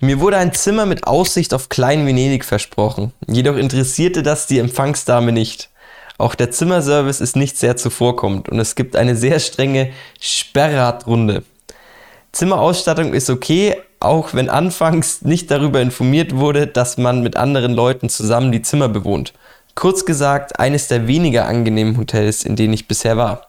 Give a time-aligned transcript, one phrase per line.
[0.00, 3.12] Mir wurde ein Zimmer mit Aussicht auf Klein Venedig versprochen.
[3.26, 5.70] Jedoch interessierte das die Empfangsdame nicht.
[6.18, 9.90] Auch der Zimmerservice ist nicht sehr zuvorkommend und es gibt eine sehr strenge
[10.20, 11.42] Sperrradrunde.
[12.30, 18.08] Zimmerausstattung ist okay, auch wenn anfangs nicht darüber informiert wurde, dass man mit anderen Leuten
[18.08, 19.32] zusammen die Zimmer bewohnt.
[19.74, 23.48] Kurz gesagt, eines der weniger angenehmen Hotels, in denen ich bisher war.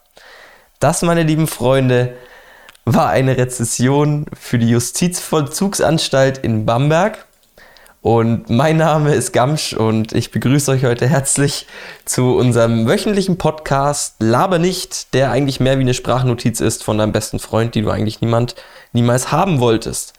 [0.80, 2.16] Das, meine lieben Freunde,
[2.86, 7.26] war eine Rezession für die Justizvollzugsanstalt in Bamberg.
[8.02, 11.68] Und mein Name ist Gamsch und ich begrüße euch heute herzlich
[12.06, 17.12] zu unserem wöchentlichen Podcast Laber nicht, der eigentlich mehr wie eine Sprachnotiz ist von deinem
[17.12, 18.56] besten Freund, die du eigentlich niemand
[18.94, 20.14] niemals haben wolltest.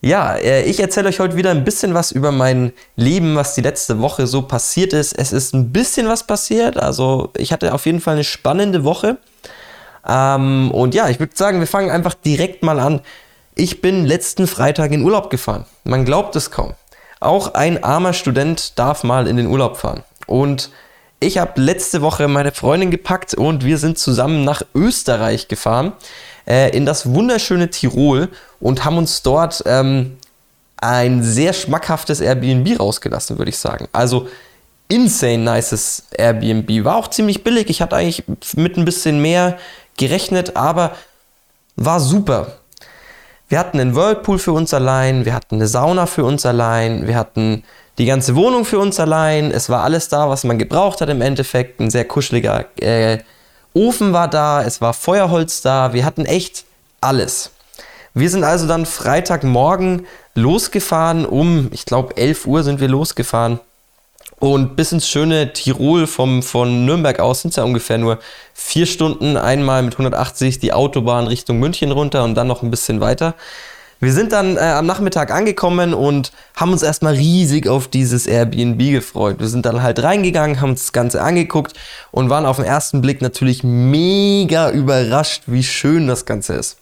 [0.00, 3.62] Ja, äh, ich erzähle euch heute wieder ein bisschen was über mein Leben, was die
[3.62, 5.18] letzte Woche so passiert ist.
[5.18, 9.16] Es ist ein bisschen was passiert, also ich hatte auf jeden Fall eine spannende Woche.
[10.06, 13.00] Ähm, und ja, ich würde sagen, wir fangen einfach direkt mal an.
[13.54, 15.64] Ich bin letzten Freitag in Urlaub gefahren.
[15.84, 16.74] Man glaubt es kaum.
[17.20, 20.02] Auch ein armer Student darf mal in den Urlaub fahren.
[20.26, 20.70] Und
[21.20, 25.92] ich habe letzte Woche meine Freundin gepackt und wir sind zusammen nach Österreich gefahren,
[26.46, 28.28] äh, in das wunderschöne Tirol
[28.60, 30.18] und haben uns dort ähm,
[30.76, 33.88] ein sehr schmackhaftes Airbnb rausgelassen, würde ich sagen.
[33.92, 34.28] Also
[34.88, 36.84] insane nices Airbnb.
[36.84, 37.70] War auch ziemlich billig.
[37.70, 38.24] Ich hatte eigentlich
[38.56, 39.56] mit ein bisschen mehr
[39.96, 40.92] gerechnet, aber
[41.76, 42.58] war super.
[43.48, 47.16] Wir hatten einen Whirlpool für uns allein, wir hatten eine Sauna für uns allein, wir
[47.16, 47.62] hatten
[47.98, 49.50] die ganze Wohnung für uns allein.
[49.50, 51.80] Es war alles da, was man gebraucht hat im Endeffekt.
[51.80, 53.18] Ein sehr kuscheliger äh,
[53.74, 56.64] Ofen war da, es war Feuerholz da, wir hatten echt
[57.00, 57.50] alles.
[58.14, 63.58] Wir sind also dann Freitagmorgen losgefahren, um, ich glaube, 11 Uhr sind wir losgefahren.
[64.40, 68.18] Und bis ins schöne Tirol vom, von Nürnberg aus sind es ja ungefähr nur
[68.52, 73.00] vier Stunden, einmal mit 180 die Autobahn Richtung München runter und dann noch ein bisschen
[73.00, 73.34] weiter.
[74.00, 78.78] Wir sind dann äh, am Nachmittag angekommen und haben uns erstmal riesig auf dieses Airbnb
[78.90, 79.36] gefreut.
[79.38, 81.74] Wir sind dann halt reingegangen, haben uns das Ganze angeguckt
[82.10, 86.76] und waren auf den ersten Blick natürlich mega überrascht, wie schön das Ganze ist.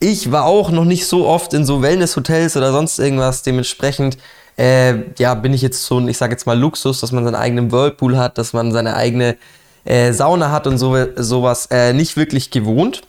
[0.00, 4.16] Ich war auch noch nicht so oft in so Wellness-Hotels oder sonst irgendwas, dementsprechend
[4.60, 7.34] äh, ja, bin ich jetzt so ein, ich sage jetzt mal Luxus, dass man seinen
[7.34, 9.38] eigenen Whirlpool hat, dass man seine eigene
[9.86, 13.00] äh, Sauna hat und so, sowas äh, nicht wirklich gewohnt.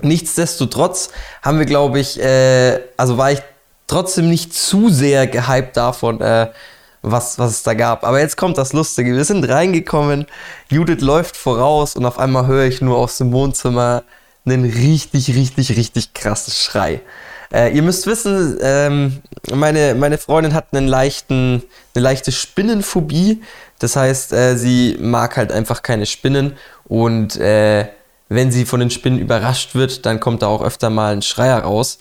[0.00, 1.10] Nichtsdestotrotz
[1.42, 3.40] haben wir, glaube ich, äh, also war ich
[3.86, 6.48] trotzdem nicht zu sehr gehypt davon, äh,
[7.02, 8.02] was, was es da gab.
[8.02, 9.14] Aber jetzt kommt das Lustige.
[9.14, 10.26] Wir sind reingekommen,
[10.68, 14.02] Judith läuft voraus und auf einmal höre ich nur aus dem Wohnzimmer
[14.44, 17.00] einen richtig, richtig, richtig krassen Schrei.
[17.54, 19.22] Äh, ihr müsst wissen, ähm,
[19.52, 21.62] meine, meine Freundin hat einen leichten,
[21.94, 23.42] eine leichte Spinnenphobie.
[23.78, 26.56] Das heißt, äh, sie mag halt einfach keine Spinnen
[26.88, 27.86] und äh,
[28.28, 31.60] wenn sie von den Spinnen überrascht wird, dann kommt da auch öfter mal ein Schreier
[31.60, 31.98] raus.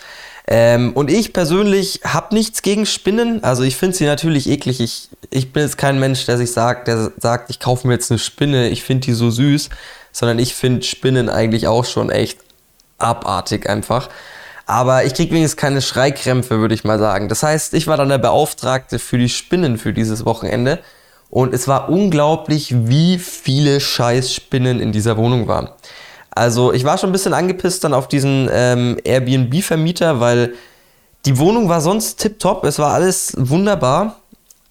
[0.48, 3.44] Ähm, und ich persönlich habe nichts gegen Spinnen.
[3.44, 4.80] Also ich finde sie natürlich eklig.
[4.80, 8.12] Ich, ich bin jetzt kein Mensch, der sich sagt, der sagt, ich kaufe mir jetzt
[8.12, 9.70] eine Spinne, ich finde die so süß,
[10.12, 12.40] sondern ich finde Spinnen eigentlich auch schon echt
[12.98, 14.10] abartig einfach.
[14.74, 17.30] Aber ich kriege wenigstens keine Schreikrämpfe, würde ich mal sagen.
[17.30, 20.80] Das heißt, ich war dann der Beauftragte für die Spinnen für dieses Wochenende.
[21.30, 25.70] Und es war unglaublich, wie viele Scheißspinnen in dieser Wohnung waren.
[26.32, 30.56] Also ich war schon ein bisschen angepisst dann auf diesen ähm, Airbnb-Vermieter, weil
[31.28, 34.22] die Wohnung war sonst tipptopp, es war alles wunderbar.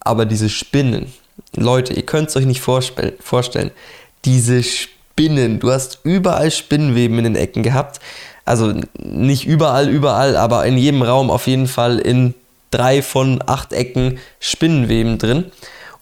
[0.01, 1.13] Aber diese Spinnen,
[1.55, 3.71] Leute, ihr könnt es euch nicht vorstellen.
[4.25, 8.01] Diese Spinnen, du hast überall Spinnenweben in den Ecken gehabt
[8.45, 12.35] also nicht überall, überall, aber in jedem Raum auf jeden Fall in
[12.71, 15.53] drei von acht Ecken Spinnenweben drin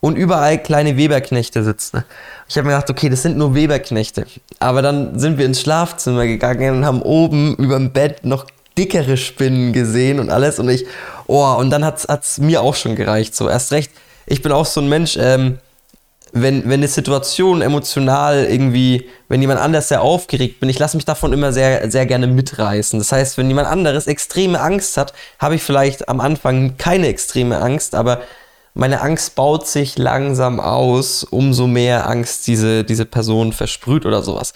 [0.00, 2.04] und überall kleine Weberknechte sitzen.
[2.48, 4.26] Ich habe mir gedacht, okay, das sind nur Weberknechte.
[4.58, 8.46] Aber dann sind wir ins Schlafzimmer gegangen und haben oben über dem Bett noch
[8.78, 10.86] dickere Spinnen gesehen und alles und ich,
[11.26, 13.34] oh, und dann hat es mir auch schon gereicht.
[13.34, 13.92] So, erst recht,
[14.26, 15.58] ich bin auch so ein Mensch, ähm,
[16.32, 21.04] wenn, wenn eine Situation emotional irgendwie, wenn jemand anders sehr aufgeregt bin, ich lasse mich
[21.04, 22.98] davon immer sehr, sehr gerne mitreißen.
[22.98, 27.58] Das heißt, wenn jemand anderes extreme Angst hat, habe ich vielleicht am Anfang keine extreme
[27.58, 28.22] Angst, aber
[28.80, 34.54] meine Angst baut sich langsam aus, umso mehr Angst diese, diese Person versprüht oder sowas.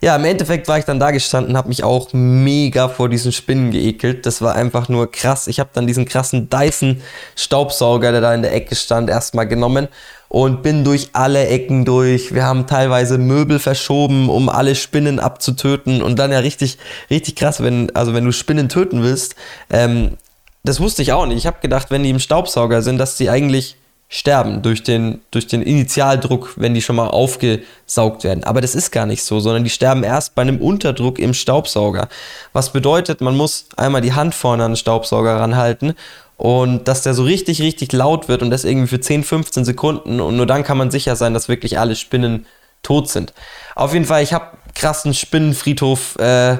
[0.00, 3.72] Ja, im Endeffekt war ich dann da gestanden, habe mich auch mega vor diesen Spinnen
[3.72, 4.24] geekelt.
[4.24, 5.48] Das war einfach nur krass.
[5.48, 7.02] Ich habe dann diesen krassen Dyson
[7.34, 9.88] Staubsauger, der da in der Ecke stand, erstmal genommen
[10.28, 12.32] und bin durch alle Ecken durch.
[12.32, 16.78] Wir haben teilweise Möbel verschoben, um alle Spinnen abzutöten und dann ja richtig,
[17.10, 19.34] richtig krass, wenn, also wenn du Spinnen töten willst.
[19.70, 20.18] Ähm,
[20.68, 21.38] das wusste ich auch nicht.
[21.38, 23.76] Ich habe gedacht, wenn die im Staubsauger sind, dass die eigentlich
[24.08, 28.44] sterben durch den, durch den Initialdruck, wenn die schon mal aufgesaugt werden.
[28.44, 32.08] Aber das ist gar nicht so, sondern die sterben erst bei einem Unterdruck im Staubsauger.
[32.52, 35.94] Was bedeutet, man muss einmal die Hand vorne an den Staubsauger ranhalten
[36.36, 40.20] und dass der so richtig, richtig laut wird und das irgendwie für 10, 15 Sekunden
[40.20, 42.46] und nur dann kann man sicher sein, dass wirklich alle Spinnen
[42.82, 43.32] tot sind.
[43.74, 46.58] Auf jeden Fall, ich habe krassen Spinnenfriedhof äh,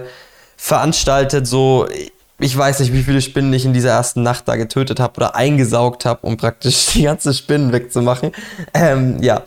[0.56, 1.87] veranstaltet, so
[2.38, 5.37] ich weiß nicht, wie viele Spinnen ich in dieser ersten Nacht da getötet habe oder
[5.37, 8.33] eingesaugt habe, um praktisch die ganze Spinnen wegzumachen.
[8.75, 9.43] Ähm, ja,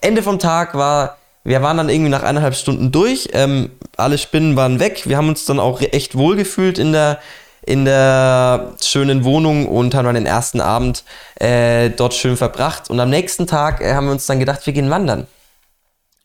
[0.00, 4.56] Ende vom Tag war, wir waren dann irgendwie nach eineinhalb Stunden durch, ähm, alle Spinnen
[4.56, 7.18] waren weg, wir haben uns dann auch echt wohl gefühlt in der,
[7.64, 11.04] in der schönen Wohnung und haben dann den ersten Abend
[11.36, 12.90] äh, dort schön verbracht.
[12.90, 15.26] Und am nächsten Tag äh, haben wir uns dann gedacht, wir gehen wandern.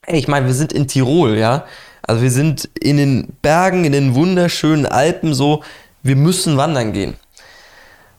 [0.05, 1.65] Ey, ich meine, wir sind in Tirol, ja.
[2.01, 5.61] Also wir sind in den Bergen, in den wunderschönen Alpen so
[6.07, 7.15] wir müssen wandern gehen.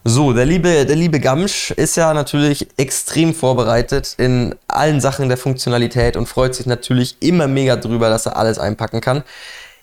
[0.05, 5.37] So, der liebe, der liebe Gamsch ist ja natürlich extrem vorbereitet in allen Sachen der
[5.37, 9.23] Funktionalität und freut sich natürlich immer mega drüber, dass er alles einpacken kann.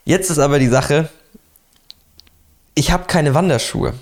[0.04, 1.10] Jetzt ist aber die Sache,
[2.74, 3.92] ich habe keine Wanderschuhe.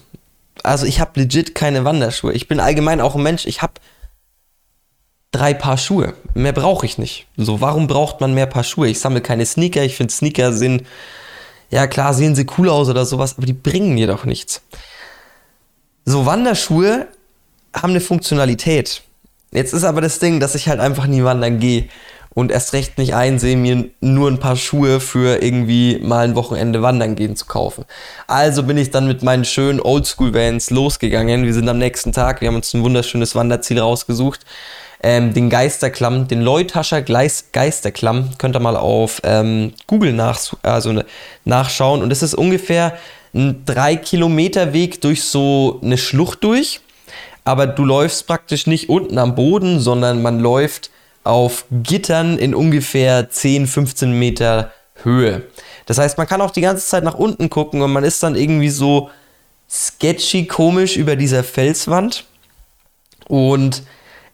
[0.62, 2.32] Also ich habe legit keine Wanderschuhe.
[2.32, 3.74] Ich bin allgemein auch ein Mensch, ich habe
[5.32, 6.14] drei Paar Schuhe.
[6.34, 7.26] Mehr brauche ich nicht.
[7.36, 8.88] So, warum braucht man mehr Paar Schuhe?
[8.88, 10.84] Ich sammle keine Sneaker, ich finde Sneaker sind
[11.70, 14.62] ja klar sehen sie cool aus oder sowas, aber die bringen jedoch nichts.
[16.04, 17.08] So Wanderschuhe
[17.74, 19.02] haben eine Funktionalität.
[19.52, 21.88] Jetzt ist aber das Ding, dass ich halt einfach nie wandern gehe
[22.34, 26.82] und erst recht nicht einsehe, mir nur ein paar Schuhe für irgendwie mal ein Wochenende
[26.82, 27.84] wandern gehen zu kaufen.
[28.26, 31.44] Also bin ich dann mit meinen schönen Oldschool-Vans losgegangen.
[31.44, 34.40] Wir sind am nächsten Tag, wir haben uns ein wunderschönes Wanderziel rausgesucht
[35.04, 41.04] ähm, den Geisterklamm, den Leutascher Geisterklamm, könnt ihr mal auf ähm, Google nach, also, ne,
[41.44, 42.02] nachschauen.
[42.02, 42.96] Und es ist ungefähr
[43.34, 46.80] ein 3 Kilometer Weg durch so eine Schlucht durch.
[47.44, 50.90] Aber du läufst praktisch nicht unten am Boden, sondern man läuft
[51.22, 54.72] auf Gittern in ungefähr 10, 15 Meter
[55.02, 55.42] Höhe.
[55.84, 58.36] Das heißt, man kann auch die ganze Zeit nach unten gucken und man ist dann
[58.36, 59.10] irgendwie so
[59.68, 62.24] sketchy komisch über dieser Felswand.
[63.28, 63.82] Und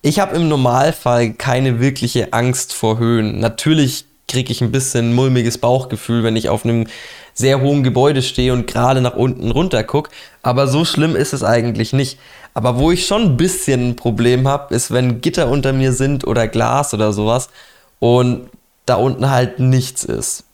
[0.02, 3.38] ich habe im Normalfall keine wirkliche Angst vor Höhen.
[3.38, 6.86] Natürlich kriege ich ein bisschen mulmiges Bauchgefühl, wenn ich auf einem
[7.34, 10.10] sehr hohen Gebäude stehe und gerade nach unten runter gucke.
[10.42, 12.18] Aber so schlimm ist es eigentlich nicht.
[12.54, 16.26] Aber wo ich schon ein bisschen ein Problem habe, ist, wenn Gitter unter mir sind
[16.26, 17.50] oder Glas oder sowas
[17.98, 18.48] und
[18.86, 20.44] da unten halt nichts ist.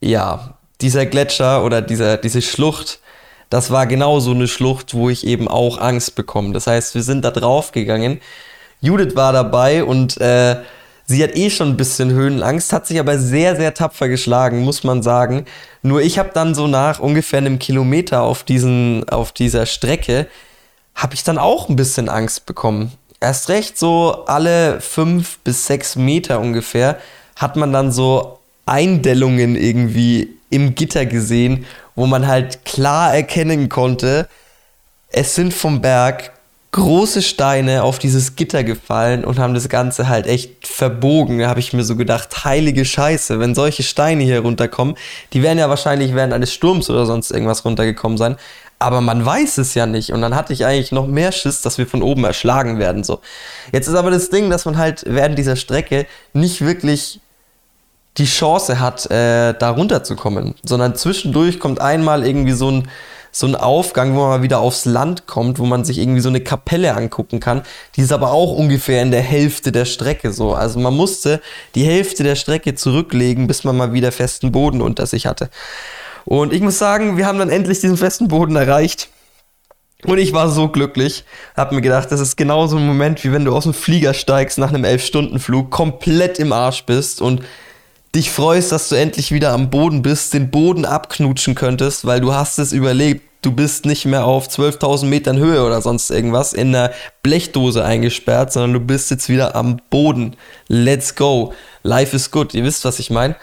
[0.00, 3.00] Ja, dieser Gletscher oder dieser, diese Schlucht,
[3.48, 6.52] das war genau so eine Schlucht, wo ich eben auch Angst bekomme.
[6.52, 8.20] Das heißt, wir sind da drauf gegangen
[8.80, 10.56] Judith war dabei und äh,
[11.06, 14.84] sie hat eh schon ein bisschen Höhenangst, hat sich aber sehr, sehr tapfer geschlagen, muss
[14.84, 15.46] man sagen.
[15.82, 20.26] Nur ich habe dann so nach ungefähr einem Kilometer auf, diesen, auf dieser Strecke,
[20.94, 22.92] habe ich dann auch ein bisschen Angst bekommen.
[23.20, 26.98] Erst recht so alle fünf bis sechs Meter ungefähr
[27.36, 34.28] hat man dann so Eindellungen irgendwie im Gitter gesehen, wo man halt klar erkennen konnte,
[35.10, 36.32] es sind vom Berg
[36.76, 41.38] große Steine auf dieses Gitter gefallen und haben das Ganze halt echt verbogen.
[41.38, 44.94] Da habe ich mir so gedacht, heilige Scheiße, wenn solche Steine hier runterkommen,
[45.32, 48.36] die werden ja wahrscheinlich während eines Sturms oder sonst irgendwas runtergekommen sein.
[48.78, 50.12] Aber man weiß es ja nicht.
[50.12, 53.04] Und dann hatte ich eigentlich noch mehr Schiss, dass wir von oben erschlagen werden.
[53.04, 53.20] So.
[53.72, 57.20] Jetzt ist aber das Ding, dass man halt während dieser Strecke nicht wirklich
[58.18, 62.88] die Chance hat, äh, da runterzukommen, sondern zwischendurch kommt einmal irgendwie so ein
[63.38, 66.30] so ein Aufgang, wo man mal wieder aufs Land kommt, wo man sich irgendwie so
[66.30, 67.60] eine Kapelle angucken kann.
[67.94, 70.54] Die ist aber auch ungefähr in der Hälfte der Strecke so.
[70.54, 71.42] Also man musste
[71.74, 75.50] die Hälfte der Strecke zurücklegen, bis man mal wieder festen Boden unter sich hatte.
[76.24, 79.10] Und ich muss sagen, wir haben dann endlich diesen festen Boden erreicht.
[80.04, 81.24] Und ich war so glücklich,
[81.54, 84.56] hab mir gedacht, das ist genauso ein Moment, wie wenn du aus dem Flieger steigst
[84.56, 87.42] nach einem 11-Stunden-Flug, komplett im Arsch bist und
[88.14, 92.32] dich freust, dass du endlich wieder am Boden bist, den Boden abknutschen könntest, weil du
[92.32, 93.25] hast es überlebt.
[93.46, 96.90] Du bist nicht mehr auf 12.000 Metern Höhe oder sonst irgendwas in einer
[97.22, 100.34] Blechdose eingesperrt, sondern du bist jetzt wieder am Boden.
[100.66, 101.52] Let's go.
[101.84, 102.54] Life is good.
[102.54, 103.36] Ihr wisst, was ich meine.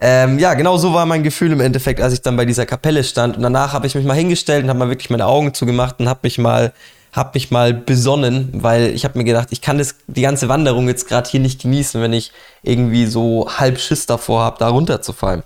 [0.00, 3.04] Ähm, ja, genau so war mein Gefühl im Endeffekt, als ich dann bei dieser Kapelle
[3.04, 3.36] stand.
[3.36, 6.08] Und danach habe ich mich mal hingestellt und habe mal wirklich meine Augen zugemacht und
[6.08, 6.72] habe mich mal
[7.12, 10.88] habe mich mal besonnen, weil ich habe mir gedacht, ich kann das, die ganze Wanderung
[10.88, 12.32] jetzt gerade hier nicht genießen, wenn ich
[12.62, 15.42] irgendwie so halb Schiss davor habe, da runterzufallen.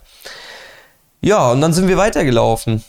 [1.22, 2.84] Ja, und dann sind wir weitergelaufen.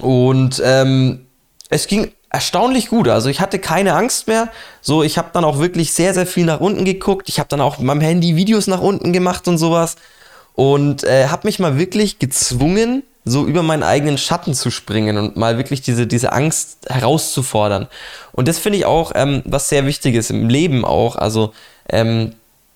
[0.00, 1.26] Und ähm,
[1.70, 3.08] es ging erstaunlich gut.
[3.08, 4.48] Also ich hatte keine Angst mehr.
[4.80, 7.28] So, ich habe dann auch wirklich sehr, sehr viel nach unten geguckt.
[7.28, 9.96] Ich habe dann auch mit meinem Handy Videos nach unten gemacht und sowas.
[10.54, 15.36] Und äh, habe mich mal wirklich gezwungen, so über meinen eigenen Schatten zu springen und
[15.36, 17.88] mal wirklich diese, diese Angst herauszufordern.
[18.32, 21.16] Und das finde ich auch, ähm, was sehr wichtig ist im Leben auch.
[21.16, 21.52] Also,
[21.88, 22.34] ähm,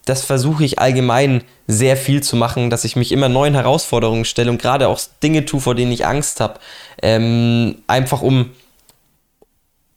[0.09, 4.51] das versuche ich allgemein sehr viel zu machen, dass ich mich immer neuen Herausforderungen stelle
[4.51, 6.55] und gerade auch Dinge tue, vor denen ich Angst habe.
[7.03, 8.51] Ähm, einfach um,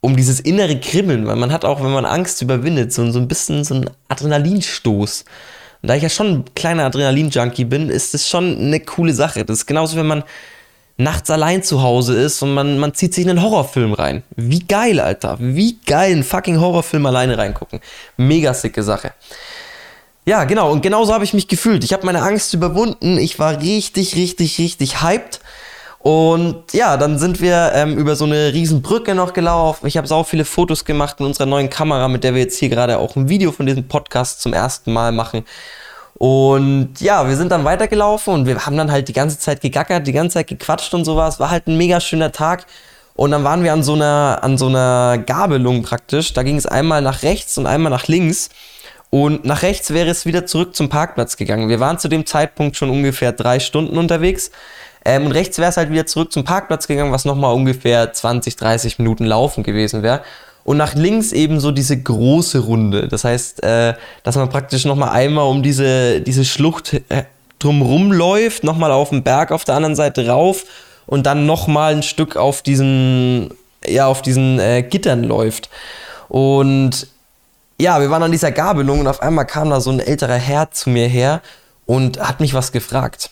[0.01, 3.27] um dieses innere Kribbeln, weil man hat auch, wenn man Angst überwindet, so, so ein
[3.27, 5.25] bisschen so einen Adrenalinstoß.
[5.82, 9.46] Und da ich ja schon ein kleiner Adrenalin-Junkie bin, ist das schon eine coole Sache.
[9.46, 10.24] Das ist genauso, wenn man
[10.98, 14.24] nachts allein zu Hause ist und man, man zieht sich in einen Horrorfilm rein.
[14.36, 15.38] Wie geil, Alter.
[15.39, 17.80] Wie geil, einen fucking Horrorfilm alleine reingucken.
[18.18, 19.13] Mega sicke Sache.
[20.25, 20.72] Ja, genau.
[20.72, 21.84] Und genauso habe ich mich gefühlt.
[21.84, 23.18] Ich habe meine Angst überwunden.
[23.18, 25.40] Ich war richtig, richtig, richtig hyped.
[26.00, 29.86] Und ja, dann sind wir ähm, über so eine riesen Brücke noch gelaufen.
[29.86, 32.70] Ich habe auch viele Fotos gemacht mit unserer neuen Kamera, mit der wir jetzt hier
[32.70, 35.46] gerade auch ein Video von diesem Podcast zum ersten Mal machen.
[36.16, 40.06] Und ja, wir sind dann weitergelaufen und wir haben dann halt die ganze Zeit gegackert,
[40.06, 41.40] die ganze Zeit gequatscht und sowas.
[41.40, 42.66] War halt ein mega schöner Tag.
[43.16, 46.34] Und dann waren wir an so einer, an so einer Gabelung praktisch.
[46.34, 48.50] Da ging es einmal nach rechts und einmal nach links.
[49.12, 51.68] Und nach rechts wäre es wieder zurück zum Parkplatz gegangen.
[51.68, 54.51] Wir waren zu dem Zeitpunkt schon ungefähr drei Stunden unterwegs.
[55.03, 58.56] Ähm, und rechts wäre es halt wieder zurück zum Parkplatz gegangen, was nochmal ungefähr 20,
[58.56, 60.22] 30 Minuten laufen gewesen wäre.
[60.63, 63.10] Und nach links eben so diese große Runde.
[63.10, 67.24] Das heißt, äh, dass man praktisch nochmal einmal um diese, diese Schlucht äh,
[67.60, 70.63] drumrum läuft, nochmal auf den Berg auf der anderen Seite rauf
[71.06, 73.53] und dann nochmal ein Stück auf diesen,
[73.86, 75.70] ja, auf diesen äh, Gittern läuft.
[76.30, 77.08] Und
[77.81, 80.71] ja, wir waren an dieser Gabelung und auf einmal kam da so ein älterer Herr
[80.71, 81.41] zu mir her
[81.85, 83.31] und hat mich was gefragt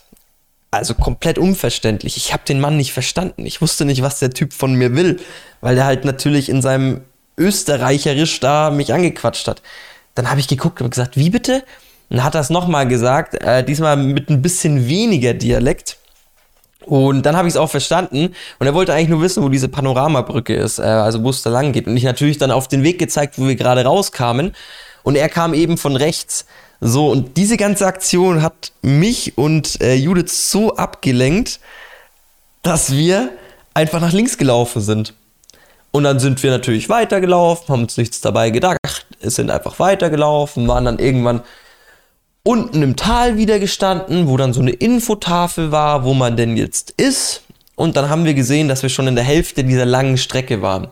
[0.71, 2.17] also komplett unverständlich.
[2.17, 3.45] Ich habe den Mann nicht verstanden.
[3.45, 5.19] Ich wusste nicht, was der Typ von mir will,
[5.61, 7.01] weil der halt natürlich in seinem
[7.37, 9.61] Österreicherisch da mich angequatscht hat.
[10.15, 11.63] Dann habe ich geguckt und gesagt, wie bitte?
[12.09, 15.97] Und hat es nochmal gesagt, äh, diesmal mit ein bisschen weniger Dialekt.
[16.85, 18.33] Und dann habe ich es auch verstanden.
[18.57, 21.49] Und er wollte eigentlich nur wissen, wo diese Panoramabrücke ist, äh, also wo es da
[21.49, 21.87] lang geht.
[21.87, 24.53] Und ich natürlich dann auf den Weg gezeigt, wo wir gerade rauskamen.
[25.03, 26.45] Und er kam eben von rechts.
[26.81, 31.59] So, und diese ganze Aktion hat mich und äh, Judith so abgelenkt,
[32.63, 33.31] dass wir
[33.73, 35.13] einfach nach links gelaufen sind.
[35.91, 38.77] Und dann sind wir natürlich weitergelaufen, haben uns nichts dabei gedacht,
[39.21, 41.41] sind einfach weitergelaufen, waren dann irgendwann
[42.43, 46.91] unten im Tal wieder gestanden, wo dann so eine Infotafel war, wo man denn jetzt
[46.91, 47.43] ist.
[47.75, 50.87] Und dann haben wir gesehen, dass wir schon in der Hälfte dieser langen Strecke waren.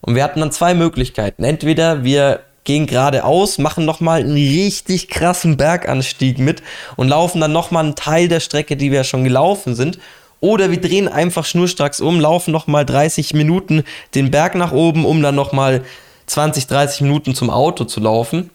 [0.00, 1.44] Und wir hatten dann zwei Möglichkeiten.
[1.44, 6.62] Entweder wir gehen geradeaus, machen nochmal einen richtig krassen Berganstieg mit
[6.96, 9.98] und laufen dann nochmal einen Teil der Strecke, die wir schon gelaufen sind.
[10.40, 15.22] Oder wir drehen einfach schnurstracks um, laufen nochmal 30 Minuten den Berg nach oben, um
[15.22, 15.82] dann nochmal
[16.26, 18.50] 20, 30 Minuten zum Auto zu laufen.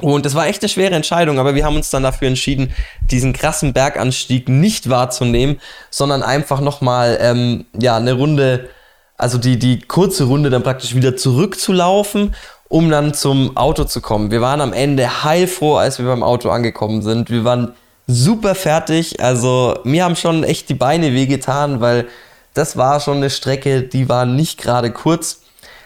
[0.00, 2.72] Und es war echt eine schwere Entscheidung, aber wir haben uns dann dafür entschieden,
[3.10, 8.68] diesen krassen Berganstieg nicht wahrzunehmen, sondern einfach nochmal ähm, ja, eine Runde,
[9.16, 12.34] also die, die kurze Runde dann praktisch wieder zurückzulaufen
[12.68, 14.30] um dann zum Auto zu kommen.
[14.30, 17.30] Wir waren am Ende heilfroh, als wir beim Auto angekommen sind.
[17.30, 17.72] Wir waren
[18.06, 19.20] super fertig.
[19.20, 22.06] Also mir haben schon echt die Beine wehgetan, weil
[22.54, 25.40] das war schon eine Strecke, die war nicht gerade kurz.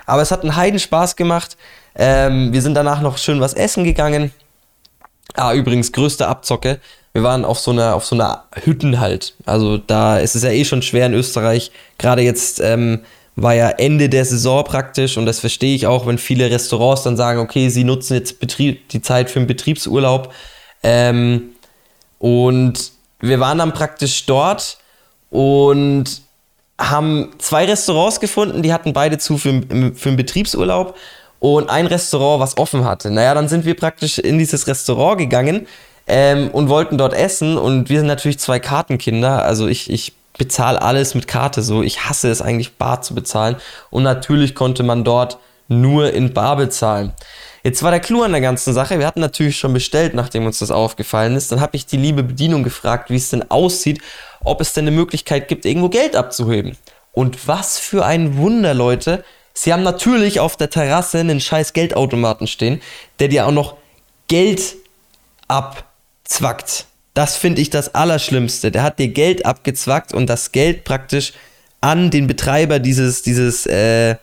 [0.07, 1.57] Aber es hat einen Heiden Spaß gemacht.
[1.94, 4.32] Ähm, wir sind danach noch schön was essen gegangen.
[5.34, 6.80] Ah, übrigens, größte Abzocke.
[7.12, 9.34] Wir waren auf so einer, auf so einer Hütten halt.
[9.44, 11.70] Also da ist es ja eh schon schwer in Österreich.
[11.99, 13.00] Gerade jetzt ähm,
[13.37, 17.16] war ja Ende der Saison praktisch und das verstehe ich auch, wenn viele Restaurants dann
[17.16, 20.32] sagen, okay, sie nutzen jetzt Betrieb, die Zeit für einen Betriebsurlaub.
[20.82, 21.50] Ähm,
[22.18, 24.78] und wir waren dann praktisch dort
[25.30, 26.22] und
[26.78, 29.62] haben zwei Restaurants gefunden, die hatten beide zu für,
[29.94, 30.96] für einen Betriebsurlaub
[31.42, 33.11] und ein Restaurant, was offen hatte.
[33.11, 35.66] Naja, dann sind wir praktisch in dieses Restaurant gegangen
[36.06, 40.80] ähm, und wollten dort essen und wir sind natürlich zwei Kartenkinder, also ich, ich bezahle
[40.80, 41.82] alles mit Karte so.
[41.82, 43.56] Ich hasse es eigentlich, bar zu bezahlen.
[43.90, 47.12] Und natürlich konnte man dort nur in bar bezahlen.
[47.64, 49.00] Jetzt war der Clou an der ganzen Sache.
[49.00, 51.50] Wir hatten natürlich schon bestellt, nachdem uns das aufgefallen ist.
[51.50, 54.00] Dann habe ich die liebe Bedienung gefragt, wie es denn aussieht,
[54.44, 56.76] ob es denn eine Möglichkeit gibt, irgendwo Geld abzuheben.
[57.12, 59.25] Und was für ein Wunder, Leute.
[59.54, 62.80] Sie haben natürlich auf der Terrasse einen scheiß Geldautomaten stehen,
[63.18, 63.76] der dir auch noch
[64.28, 64.76] Geld
[65.49, 66.87] abzwackt.
[67.14, 68.71] Das finde ich das Allerschlimmste.
[68.71, 71.35] Der hat dir Geld abgezwackt und das Geld praktisch
[71.82, 74.16] an den Betreiber dieses, dieses, äh,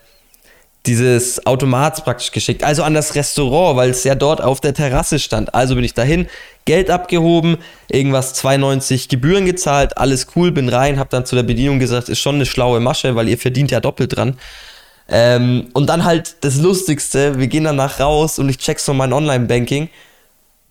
[0.86, 2.64] dieses Automats praktisch geschickt.
[2.64, 5.54] Also an das Restaurant, weil es ja dort auf der Terrasse stand.
[5.54, 6.28] Also bin ich dahin,
[6.66, 7.58] Geld abgehoben,
[7.90, 12.20] irgendwas 92 Gebühren gezahlt, alles cool, bin rein, hab dann zu der Bedienung gesagt, ist
[12.20, 14.38] schon eine schlaue Masche, weil ihr verdient ja doppelt dran.
[15.12, 19.12] Ähm, und dann halt das Lustigste, wir gehen danach raus und ich check so mein
[19.12, 19.90] Online-Banking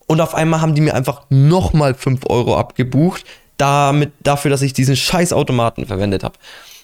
[0.09, 3.25] und auf einmal haben die mir einfach nochmal 5 Euro abgebucht,
[3.59, 6.35] damit, dafür, dass ich diesen scheiß Automaten verwendet habe.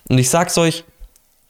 [0.08, 0.84] Und ich sag's euch,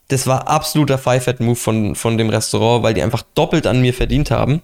[0.08, 4.30] das war absoluter Five-Fat-Move von, von dem Restaurant, weil die einfach doppelt an mir verdient
[4.30, 4.62] haben.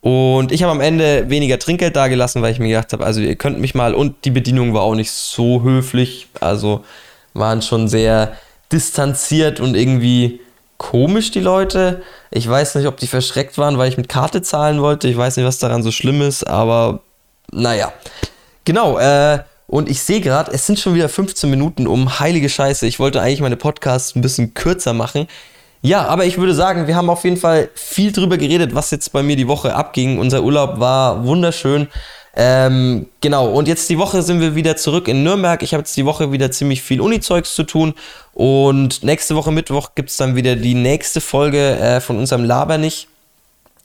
[0.00, 3.36] Und ich habe am Ende weniger Trinkgeld dagelassen, weil ich mir gedacht habe, also ihr
[3.36, 6.84] könnt mich mal, und die Bedienung war auch nicht so höflich, also
[7.32, 8.36] waren schon sehr
[8.70, 10.40] distanziert und irgendwie
[10.78, 12.02] komisch, die Leute.
[12.30, 15.08] Ich weiß nicht, ob die verschreckt waren, weil ich mit Karte zahlen wollte.
[15.08, 17.00] Ich weiß nicht, was daran so schlimm ist, aber
[17.52, 17.92] naja.
[18.64, 22.18] Genau, äh, und ich sehe gerade, es sind schon wieder 15 Minuten um.
[22.20, 25.28] Heilige Scheiße, ich wollte eigentlich meine Podcasts ein bisschen kürzer machen.
[25.82, 29.12] Ja, aber ich würde sagen, wir haben auf jeden Fall viel drüber geredet, was jetzt
[29.12, 30.18] bei mir die Woche abging.
[30.18, 31.88] Unser Urlaub war wunderschön.
[32.34, 35.62] Ähm, genau, und jetzt die Woche sind wir wieder zurück in Nürnberg.
[35.62, 37.94] Ich habe jetzt die Woche wieder ziemlich viel Uni-Zeugs zu tun.
[38.38, 42.78] Und nächste Woche Mittwoch gibt es dann wieder die nächste Folge äh, von unserem Laber
[42.78, 43.08] nicht.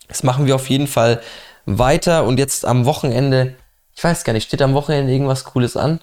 [0.08, 1.22] Das machen wir auf jeden Fall
[1.66, 2.24] weiter.
[2.24, 3.56] Und jetzt am Wochenende,
[3.96, 6.02] ich weiß gar nicht, steht am Wochenende irgendwas Cooles an?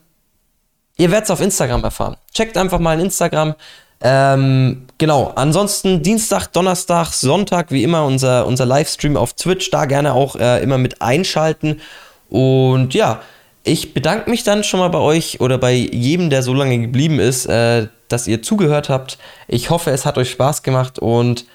[0.97, 2.17] Ihr werdet es auf Instagram erfahren.
[2.35, 3.55] Checkt einfach mal in Instagram.
[4.01, 9.71] Ähm, genau, ansonsten Dienstag, Donnerstag, Sonntag, wie immer unser, unser Livestream auf Twitch.
[9.71, 11.81] Da gerne auch äh, immer mit einschalten.
[12.29, 13.23] Und ja,
[13.63, 17.21] ich bedanke mich dann schon mal bei euch oder bei jedem, der so lange geblieben
[17.21, 19.19] ist, äh, dass ihr zugehört habt.
[19.49, 21.47] Ich hoffe, es hat euch Spaß gemacht und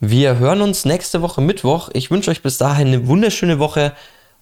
[0.00, 1.90] wir hören uns nächste Woche Mittwoch.
[1.92, 3.92] Ich wünsche euch bis dahin eine wunderschöne Woche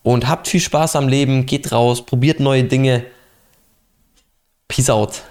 [0.03, 1.47] und habt viel Spaß am Leben.
[1.47, 3.05] Geht raus, probiert neue Dinge.
[4.69, 5.23] Peace out.